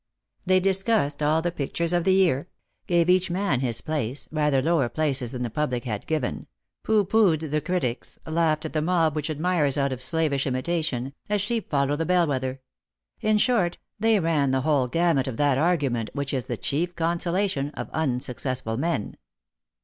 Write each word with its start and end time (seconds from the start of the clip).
They 0.47 0.59
discussed 0.59 1.21
all 1.21 1.43
the 1.43 1.51
pictures 1.51 1.93
of 1.93 2.05
the 2.05 2.13
year; 2.15 2.49
gave 2.87 3.07
each 3.07 3.29
man 3.29 3.59
his 3.59 3.81
place, 3.81 4.27
rather 4.31 4.59
lower 4.59 4.89
places 4.89 5.31
than 5.31 5.43
the 5.43 5.49
public 5.51 5.83
had 5.85 6.07
given; 6.07 6.47
pooh 6.81 7.05
poohed 7.05 7.51
the 7.51 7.61
critics; 7.61 8.17
laughed 8.25 8.65
at 8.65 8.73
the 8.73 8.81
mob 8.81 9.15
which 9.15 9.29
admires 9.29 9.77
out 9.77 9.91
of 9.91 10.01
slavish 10.01 10.47
imitation, 10.47 11.13
as 11.29 11.39
sheep 11.39 11.69
follow 11.69 11.95
the 11.95 12.07
bell 12.07 12.25
wether; 12.25 12.61
in 13.19 13.37
short, 13.37 13.77
they 13.99 14.19
ran 14.19 14.49
the 14.49 14.61
whole 14.61 14.87
gamut 14.87 15.27
of 15.27 15.37
that 15.37 15.59
argument 15.59 16.09
which 16.13 16.33
is 16.33 16.45
the 16.47 16.57
chief 16.57 16.95
consolation 16.95 17.69
of 17.75 17.87
unsuccessful 17.91 18.77
men. 18.77 19.17